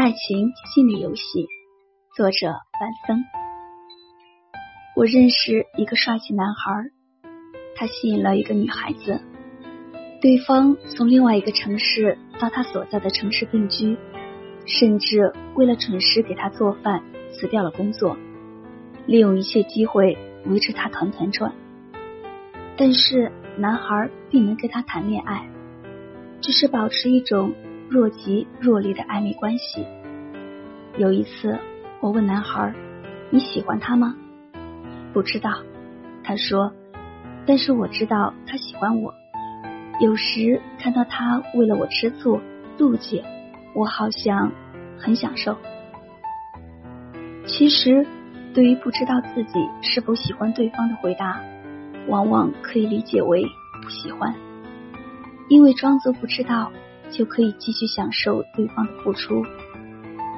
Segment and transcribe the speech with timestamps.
[0.00, 1.46] 爱情心理游戏，
[2.16, 3.22] 作者万森。
[4.96, 6.72] 我认识一个帅气男孩，
[7.76, 9.20] 他吸引了一个女孩子，
[10.22, 13.98] 对方从另外一个城市到他所在的城市定居，
[14.64, 17.02] 甚至为了准时给他做饭，
[17.34, 18.16] 辞掉了工作，
[19.04, 21.52] 利用一切机会围着他团团转。
[22.74, 25.46] 但是男孩并没跟他谈恋爱。
[26.40, 27.52] 只是保持一种
[27.90, 29.84] 若即若离的暧昧关系。
[30.96, 31.58] 有一次，
[32.00, 32.72] 我问男孩
[33.30, 34.14] ：“你喜欢他吗
[35.12, 35.50] ？”“不知道。”
[36.22, 36.72] 他说。
[37.46, 39.12] “但是我知道他喜欢我。
[39.98, 42.40] 有时看到他为了我吃醋、
[42.78, 43.24] 妒忌，
[43.74, 44.52] 我好像
[44.96, 45.56] 很享受。”
[47.48, 48.06] 其实，
[48.54, 51.40] 对于不知道自己是否喜欢对方的回答，
[52.06, 53.44] 往往可以理解为
[53.82, 54.32] 不喜欢。
[55.48, 56.70] 因为装作不知道，
[57.10, 59.44] 就可以继续享受对方的付出，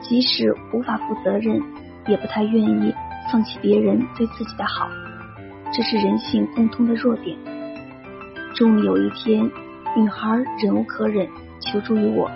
[0.00, 1.60] 即使无法负责任，
[2.06, 2.94] 也不太愿意
[3.30, 4.88] 放弃别人对自己的好，
[5.72, 7.36] 这是人性共通的弱点。
[8.54, 9.50] 终于有一天，
[9.96, 11.28] 女孩忍无可忍，
[11.60, 12.30] 求助于我。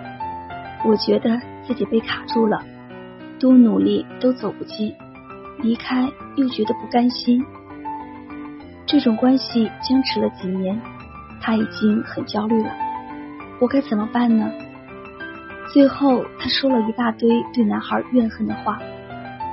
[0.84, 2.62] 我觉得自己被卡住了，
[3.40, 4.94] 多努力都走不进，
[5.58, 7.44] 离开又觉得不甘心，
[8.86, 10.80] 这种关系僵持了几年。
[11.40, 12.70] 他已经很焦虑了，
[13.58, 14.50] 我该怎么办呢？
[15.72, 18.78] 最后，他说了一大堆对男孩怨恨的话，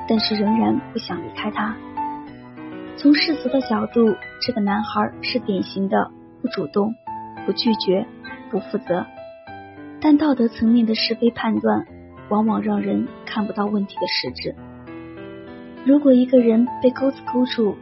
[0.07, 1.75] 但是仍然不想离开他。
[2.97, 6.93] 从世俗的角度，这个男孩是典型的不主动、
[7.45, 8.05] 不拒绝、
[8.51, 9.05] 不负责。
[9.99, 11.85] 但道德层面的是非判断，
[12.29, 14.55] 往往让人看不到问题的实质。
[15.85, 17.75] 如果一个人被钩子勾住，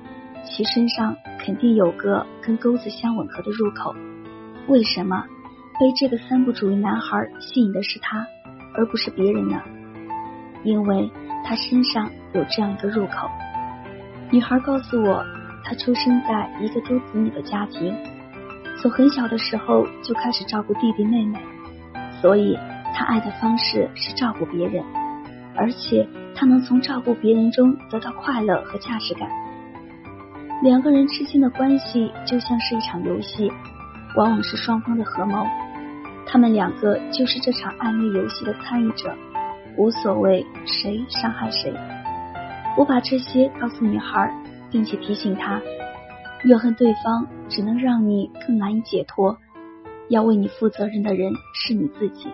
[0.43, 3.93] 其身上肯定有个跟钩子相吻合的入口，
[4.67, 5.25] 为什么
[5.79, 8.25] 被这个三不主义男孩吸引的是他，
[8.75, 9.59] 而不是别人呢？
[10.63, 11.09] 因为
[11.43, 13.29] 他身上有这样一个入口。
[14.29, 15.25] 女孩告诉我，
[15.63, 17.95] 她出生在一个多子女的家庭，
[18.79, 21.39] 从很小的时候就开始照顾弟弟妹妹，
[22.21, 22.57] 所以
[22.93, 24.83] 她爱的方式是照顾别人，
[25.55, 29.27] 而且她能从照顾别人中得到快乐和价值感。
[30.61, 33.51] 两个人之间的关系就像是一场游戏，
[34.15, 35.45] 往往是双方的合谋，
[36.25, 39.13] 他们两个就是这场暧昧游戏的参与者，
[39.77, 41.73] 无所谓谁伤害谁。
[42.77, 44.33] 我把这些告诉女孩，
[44.69, 45.61] 并且提醒她，
[46.45, 49.37] 怨恨对方只能让你更难以解脱，
[50.07, 52.29] 要为你负责任的人是你自己，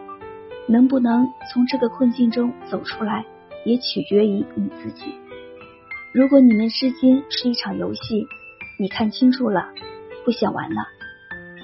[0.67, 3.25] 能不能从这个困境中走出来，
[3.65, 5.15] 也取决于你自己。
[6.13, 8.27] 如果你们之间是一场游戏，
[8.79, 9.69] 你看清楚了，
[10.23, 10.85] 不想玩了，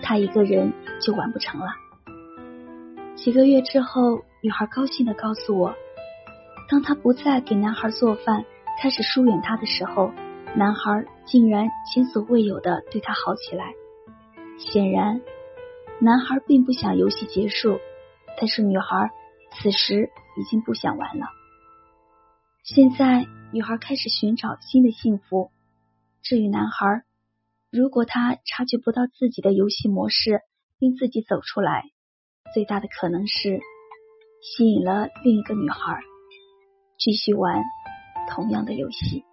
[0.01, 1.67] 他一个人就完不成了。
[3.15, 5.75] 几个月之后，女孩高兴的告诉我，
[6.69, 8.45] 当她不再给男孩做饭，
[8.81, 10.11] 开始疏远他的时候，
[10.55, 13.73] 男孩竟然前所未有的对她好起来。
[14.57, 15.21] 显然，
[15.99, 17.79] 男孩并不想游戏结束，
[18.37, 19.11] 但是女孩
[19.51, 21.27] 此时已经不想玩了。
[22.63, 23.25] 现在。
[23.53, 25.51] 女孩开始寻找新的幸福。
[26.23, 27.03] 至于男孩，
[27.69, 30.41] 如果他察觉不到自己的游戏模式，
[30.79, 31.83] 并自己走出来，
[32.53, 33.59] 最大的可能是
[34.41, 35.99] 吸引了另一个女孩，
[36.99, 37.63] 继续玩
[38.29, 39.23] 同样的游戏。